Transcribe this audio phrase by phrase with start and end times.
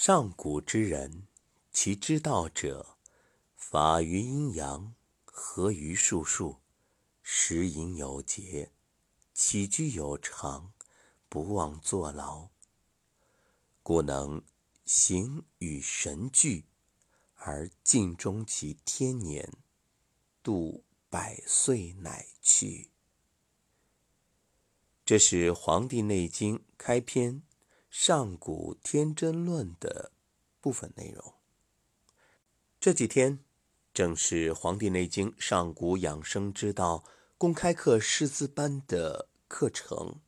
[0.00, 1.26] 上古之人，
[1.72, 2.98] 其之道者，
[3.56, 6.60] 法于阴阳，合于术数，
[7.20, 8.70] 食饮有节，
[9.34, 10.72] 起居有常，
[11.28, 12.50] 不忘坐牢。
[13.82, 14.40] 故能
[14.84, 16.66] 形与神俱，
[17.34, 19.52] 而尽终其天年，
[20.44, 22.90] 度百岁乃去。
[25.04, 27.42] 这是《黄帝内经》开篇。
[28.00, 30.12] 上古天真论的
[30.60, 31.34] 部分内容。
[32.78, 33.40] 这几天
[33.92, 37.02] 正是《黄帝内经·上古养生之道》
[37.36, 40.20] 公开课师资班的课程。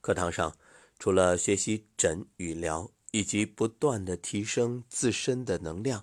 [0.00, 0.56] 课堂上，
[0.98, 6.02] 除了学习诊与疗，以及不断的提升自身的能量，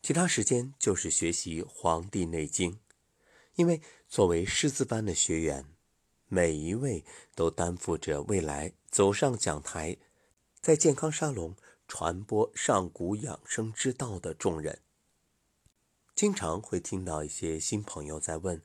[0.00, 2.72] 其他时间就是学习《黄帝内经》。
[3.56, 5.66] 因为作为师资班的学员，
[6.28, 8.72] 每一位都担负着未来。
[8.90, 9.98] 走上讲台，
[10.60, 11.54] 在健康沙龙
[11.86, 14.80] 传播上古养生之道的重任，
[16.14, 18.62] 经常会听到一些新朋友在问：“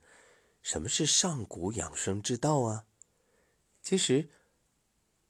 [0.63, 2.85] 什么是上古养生之道啊？”
[3.83, 4.23] 其实，《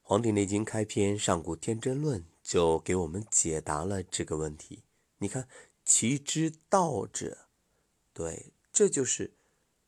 [0.02, 4.84] 黄帝内经》开篇《上古天真论》就给我们解答了这个问题。
[5.18, 5.48] 你看，
[5.84, 7.48] 其之道者，
[8.14, 9.34] 对，这就是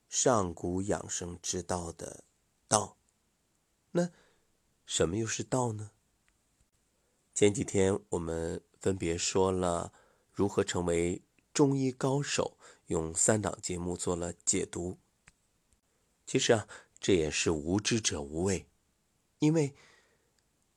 [0.10, 2.25] 上古养生之道的
[2.68, 2.98] 道。
[3.92, 4.12] 那。
[4.88, 5.90] 什么又是道呢？
[7.34, 9.92] 前几天我们分别说了
[10.32, 12.56] 如何成为中医高手，
[12.86, 15.00] 用三档节目做了解读。
[16.28, 16.68] 其实啊，
[17.00, 18.68] 这也是无知者无畏，
[19.40, 19.74] 因为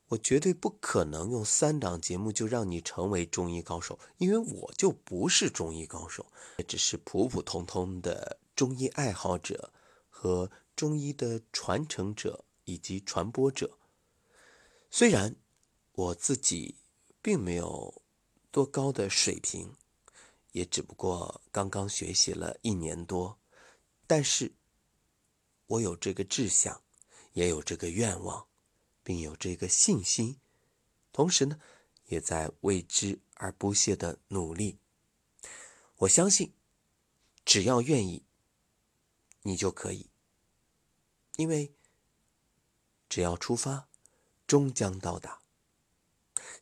[0.09, 6.25] 我绝对不可能用三档节目就让你成为中医高手，因为我就不是中医高手，
[6.67, 9.71] 只是普普通通的中医爱好者
[10.09, 13.81] 和中医的传承者以及传播者。
[14.89, 15.35] 虽然
[15.91, 16.77] 我自己
[17.21, 18.01] 并没有
[18.53, 19.75] 多高的水平，
[20.53, 23.41] 也只不过刚刚学习了一年多，
[24.07, 24.53] 但是
[25.67, 26.81] 我有这个志向，
[27.33, 28.47] 也有这个愿望，
[29.03, 30.39] 并有这个信心，
[31.11, 31.59] 同时呢，
[32.07, 34.79] 也在为之而不懈的努力。
[35.97, 36.55] 我相信，
[37.45, 38.23] 只要愿意，
[39.43, 40.09] 你就可以，
[41.39, 41.73] 因为
[43.09, 43.89] 只要出发。
[44.47, 45.43] 终将到达。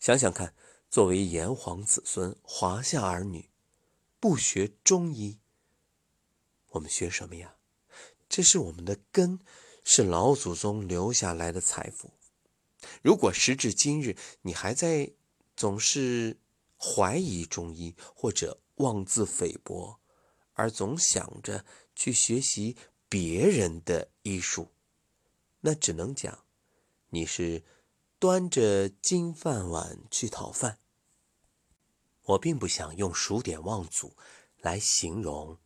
[0.01, 0.57] 想想看，
[0.91, 3.49] 作为炎黄子孙、华夏儿女，
[4.19, 5.39] 不学中医，
[6.71, 7.55] 我们学什么呀？
[8.29, 9.39] 这是我们的根，
[9.85, 12.11] 是老祖宗留下来的财富。
[13.03, 15.13] 如果时至今日，你还在
[15.55, 16.41] 总是
[16.77, 20.01] 怀疑中医，或者妄自菲薄，
[20.55, 22.77] 而总想着去学习
[23.09, 24.73] 别人的医术，
[25.61, 26.45] 那只能讲
[27.11, 27.65] 你是。
[28.19, 30.79] 端着金饭碗去讨饭，
[32.23, 34.17] 我并不想用数典忘祖
[34.57, 35.59] 来形容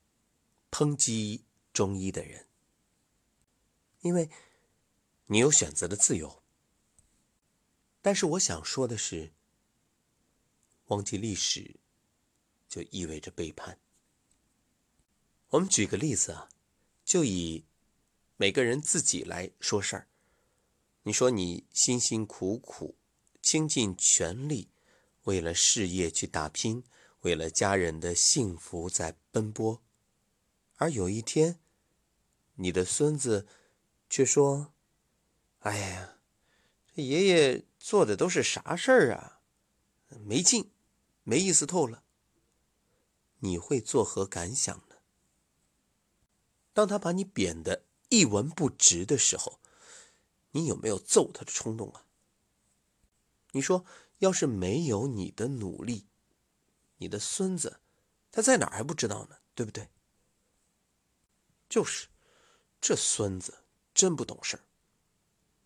[0.69, 2.49] 抨击中医的人，
[4.00, 4.29] 因为
[5.27, 6.43] 你有选择的自由。
[8.03, 9.33] 但是我想说的是，
[10.87, 11.79] 忘记历史
[12.69, 13.79] 就意味着背叛。
[15.50, 16.49] 我们举个例子啊，
[17.10, 17.65] 就以
[18.37, 20.06] 每个人自己来说事儿。
[21.03, 22.94] 你说你辛辛苦苦、
[23.43, 24.69] 倾尽全力，
[25.25, 26.84] 为了事业去打拼，
[27.22, 29.82] 为了家人的幸福在奔波，
[30.76, 31.59] 而有一天，
[32.54, 33.49] 你的孙子
[34.09, 34.72] 却说
[35.66, 36.19] ：“哎呀，
[36.94, 39.41] 这爷爷做的都是啥事儿啊？
[40.25, 40.70] 没劲，
[41.25, 42.04] 没意思透了。”
[43.43, 44.90] 你会作何感想呢？
[46.72, 49.60] 当他把你贬得一文不值的时候？
[50.53, 52.04] 你有没有揍他的冲动啊？
[53.53, 53.84] 你说，
[54.19, 56.06] 要是没有你的努力，
[56.97, 57.81] 你的孙子
[58.32, 59.38] 他在哪儿还不知道呢？
[59.54, 59.88] 对不对？
[61.69, 62.08] 就是，
[62.81, 63.64] 这孙子
[63.94, 64.64] 真不懂事儿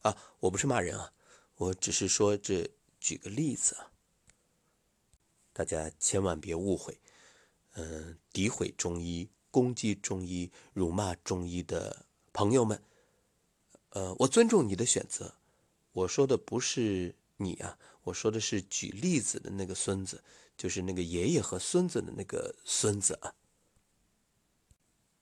[0.03, 0.37] 啊！
[0.41, 1.15] 我不是骂人啊，
[1.57, 3.91] 我只是说这举个例子啊，
[5.55, 7.01] 大家千万别误会。
[7.73, 12.83] 嗯，诋毁中医、攻击中医、辱骂中医的朋友们。
[13.91, 15.37] 呃，我尊重你的选择。
[15.93, 20.25] 我说的不是你啊，我说的是举例子的那个孙子，
[20.57, 23.37] 就是那个爷爷和孙子的那个孙子啊。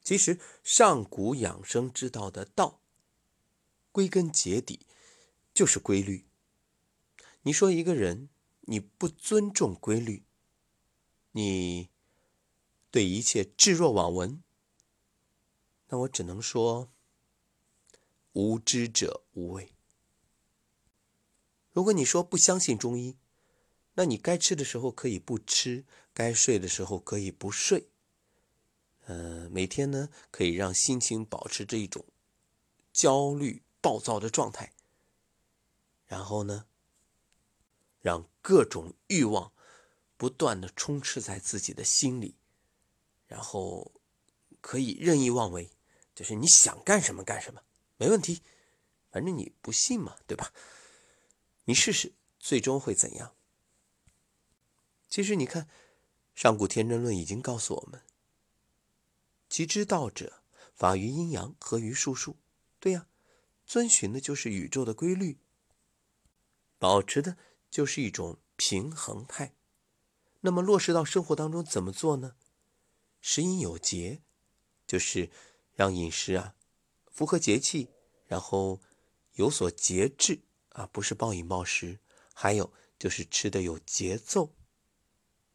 [0.03, 2.81] 其实上古养生之道的道，
[3.93, 4.87] 归根结底
[5.53, 6.25] 就是规律。
[7.43, 8.31] 你说一个人
[8.63, 10.25] 你不尊重规律，
[11.33, 11.91] 你
[12.93, 14.41] 对一切置若罔闻，
[15.89, 16.93] 那我只能说。
[18.35, 19.75] 无知者无畏。
[21.71, 23.19] 如果你说不相信中医，
[23.93, 25.85] 那你该吃的时候可以不吃，
[26.15, 27.91] 该睡的时候可以不睡。
[29.05, 32.07] 呃，每天呢可以让心情保持着一种
[32.91, 34.73] 焦虑、暴躁的状态，
[36.07, 36.65] 然后呢，
[38.01, 39.53] 让各种欲望
[40.17, 42.37] 不断的充斥在自己的心里，
[43.33, 43.91] 然后
[44.61, 45.71] 可以任意妄为，
[46.15, 47.63] 就是你想干什么干什么，
[47.97, 48.43] 没问题，
[49.11, 50.53] 反正你不信嘛，对吧？
[51.65, 53.35] 你试试，最终会怎样？
[55.09, 55.65] 其实你看，
[56.35, 58.03] 《上古天真论》已经告诉我们：
[59.49, 60.43] 其之道者，
[60.75, 62.37] 法于阴阳，合于术数。
[62.79, 63.07] 对呀，
[63.65, 65.39] 遵循的就是宇宙的规律，
[66.79, 67.39] 保持的
[67.71, 69.55] 就是一种平衡态。
[70.43, 72.37] 那么落实到生活当中怎么做呢？
[73.23, 74.21] 食饮有节，
[74.87, 75.31] 就是
[75.73, 76.55] 让饮食啊
[77.11, 77.89] 符合节气，
[78.27, 78.81] 然后
[79.35, 80.41] 有所节制
[80.71, 81.99] 啊，不是暴饮暴食。
[82.35, 84.55] 还有就是吃的有节奏。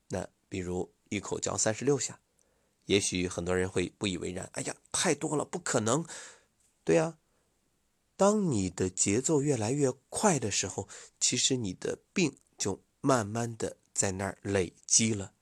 [0.09, 2.21] 那比如一口嚼三十六下，
[2.85, 4.49] 也许很多人会不以为然。
[4.53, 6.05] 哎呀，太多了，不可能。
[6.83, 7.17] 对呀，
[8.15, 10.87] 当你的节奏越来越快的时候，
[11.19, 15.33] 其实你的病就慢慢的在那儿累积了。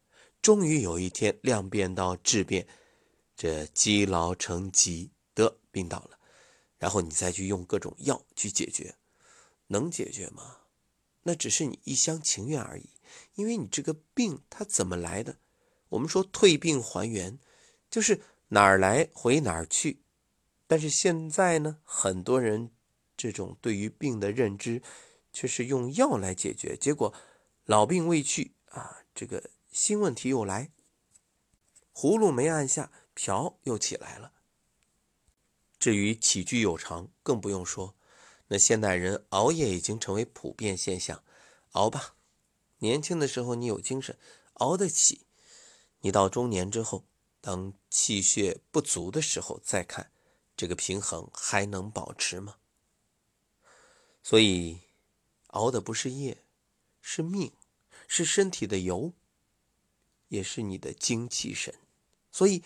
[0.45, 2.67] 终于有一天量变到质变，
[3.35, 6.19] 这积劳成疾，得病倒了。
[6.77, 8.93] 然后你再去用各种药去解决，
[9.65, 10.57] 能解决吗？
[11.23, 12.91] 那只是你一厢情愿而已。
[13.33, 15.39] 因为你这个病它怎么来的？
[15.89, 17.39] 我们说退病还原，
[17.89, 20.03] 就是哪儿来回哪儿去。
[20.67, 22.69] 但是现在呢，很多人
[23.17, 24.83] 这种对于病的认知，
[25.33, 27.11] 却是用药来解决，结果
[27.63, 30.71] 老病未去啊，这个新问题又来，
[31.93, 34.31] 葫芦没按下，瓢又起来了。
[35.77, 37.93] 至于起居有常，更不用说。
[38.47, 41.25] 那现代人熬夜已经成为普遍现象，
[41.71, 42.15] 熬吧。
[42.77, 44.17] 年轻的时候你有精神，
[44.53, 45.25] 熬得起；
[45.99, 47.03] 你到中年之后，
[47.41, 50.09] 当气血不足的时候，再看
[50.55, 52.55] 这个平衡还能保持吗？
[54.23, 54.83] 所以，
[55.47, 56.45] 熬的不是夜，
[57.01, 57.51] 是命，
[58.07, 59.11] 是身体的油，
[60.27, 61.75] 也是你的精气神。
[62.31, 62.63] 所以，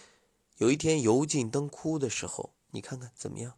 [0.57, 3.57] 有一天油尽灯枯的时候，你看看怎么样？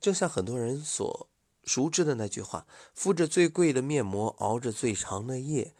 [0.00, 1.28] 就像很多人所。
[1.66, 5.74] 熟知的那句话：“敷着最贵的面膜，熬着最长的夜。”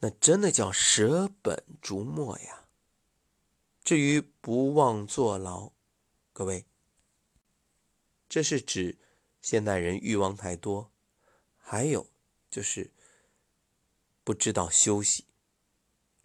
[0.00, 2.64] 那真的叫舍本逐末呀。
[3.84, 5.72] 至于不忘坐牢，
[6.32, 6.64] 各位，
[8.26, 8.96] 这是指
[9.42, 10.90] 现代人欲望太多，
[11.58, 12.06] 还有
[12.50, 12.90] 就是
[14.24, 15.26] 不知道休息，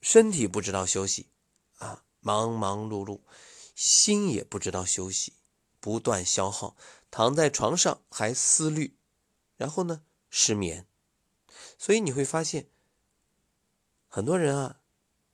[0.05, 1.31] 身体不知道休息
[1.79, 3.21] 啊，忙忙碌碌，
[3.73, 5.33] 心也不知道休息，
[5.79, 6.77] 不断消耗。
[7.09, 8.99] 躺在床上还思虑，
[9.57, 10.85] 然后呢失眠，
[11.79, 12.69] 所以你会发现，
[14.07, 14.81] 很多人啊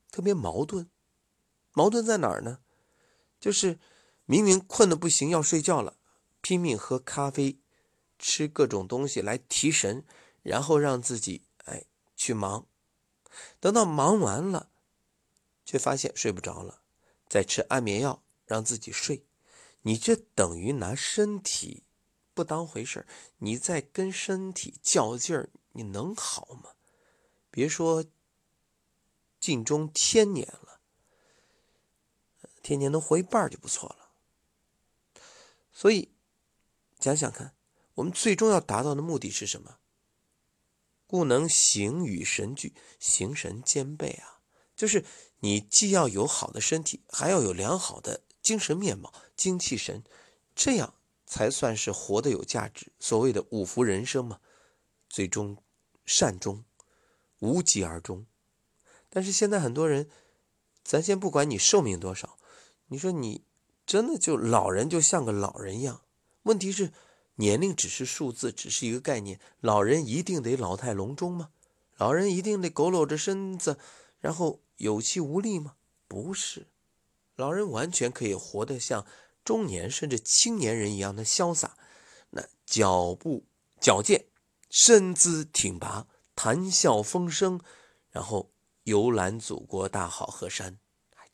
[0.10, 0.90] 特别矛盾。
[1.74, 2.60] 矛盾在哪儿呢？
[3.42, 3.78] 就是
[4.24, 5.98] 明明困得不行要睡觉了，
[6.40, 7.60] 拼命喝咖啡，
[8.18, 10.06] 吃各种东西来提神，
[10.42, 12.68] 然后让自己哎去忙，
[13.60, 14.70] 等到忙完了，
[15.66, 16.82] 却发现睡不着了，
[17.28, 19.26] 再吃安眠药让自己睡。
[19.82, 21.84] 你这等于拿身体
[22.34, 23.06] 不当回事
[23.40, 26.72] 你在跟身体较劲儿，你能好吗？
[27.50, 28.06] 别说
[29.40, 30.80] 尽忠天年了，
[32.62, 34.12] 天年能活一半就不错了。
[35.74, 36.12] 所以
[37.00, 37.56] 想想看，
[37.96, 39.80] 我们最终要达到的目的是什么？
[41.12, 44.40] 故能形与神俱，形神兼备啊！
[44.78, 45.04] 就是
[45.42, 48.22] 你既要有好的身体，还要有良好的。
[48.42, 50.06] 精神面貌、精气神，
[50.56, 50.94] 这样
[51.26, 52.94] 才算是活得有价值。
[52.98, 54.40] 所谓的五福人生嘛，
[55.10, 55.58] 最终
[56.06, 56.64] 善终，
[57.40, 58.26] 无疾而终。
[59.10, 60.10] 但是现在很多人，
[60.82, 62.38] 咱先不管你寿命多少，
[62.88, 63.44] 你说你
[63.86, 66.04] 真的就老人就像个老人一样？
[66.44, 66.94] 问题是
[67.42, 69.40] 年龄只是数字，只是一个概念。
[69.62, 71.50] 老人一定得老态龙钟吗？
[71.98, 73.80] 老人一定得佝偻着身子，
[74.20, 75.74] 然后有气无力吗？
[76.08, 76.68] 不是。
[77.36, 79.08] 老人完全可以活得像
[79.44, 81.76] 中年甚至青年人一样的潇洒，
[82.30, 83.44] 那脚步
[83.80, 84.26] 矫健，
[84.70, 86.06] 身姿挺拔，
[86.36, 87.60] 谈笑风生，
[88.12, 88.52] 然后
[88.84, 90.78] 游览祖国大好河山，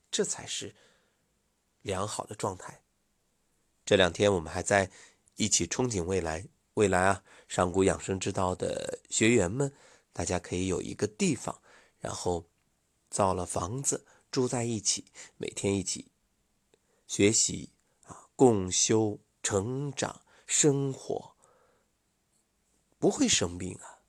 [0.09, 0.73] 这才是
[1.81, 2.81] 良好的状态。
[3.85, 4.89] 这两天我们还在
[5.37, 9.73] 一起憧憬未来，未来啊，上古养生之道的学员们，
[10.11, 11.61] 大家可以有一个地方，
[11.99, 12.45] 然后
[13.09, 14.05] 造了房子。
[14.29, 15.05] 住在一起，
[15.37, 16.11] 每天一起
[17.07, 17.71] 学习
[18.03, 21.33] 啊，共修、成长、生活，
[22.99, 24.03] 不会生病啊。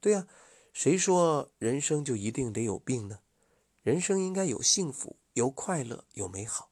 [0.00, 0.28] 对呀，
[0.72, 3.18] 谁说人生就一定得有病呢？
[3.82, 6.70] 人生应该有幸福、有快乐、有美好。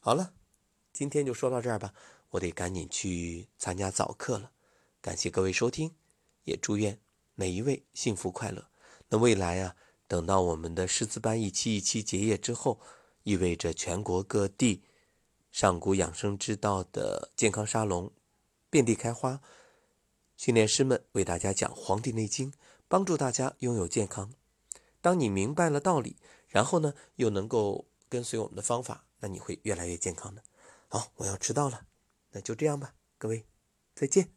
[0.00, 0.32] 好了，
[0.90, 1.92] 今天就说到这儿吧，
[2.34, 4.50] 我得赶紧去参加早课了。
[5.00, 5.94] 感谢各位收听，
[6.42, 6.98] 也祝愿
[7.34, 8.66] 每一位幸福快乐。
[9.08, 9.76] 那未来啊，
[10.08, 12.80] 等到我们的师资班一期一期结业之后，
[13.22, 14.82] 意味着全国各地
[15.52, 18.10] 上古养生之道的健康沙龙
[18.68, 19.40] 遍地开花，
[20.36, 22.50] 训练师们为大家讲《黄帝内经》。
[22.88, 24.32] 帮助大家拥有健康。
[25.00, 26.16] 当你明白了道理，
[26.48, 30.42] 然后呢，又能够跟随我们的方法，那你会越来越健康的。
[30.88, 31.86] 好，我要迟到了，
[32.34, 33.46] 那就这样吧，各位，
[33.94, 34.33] 再见。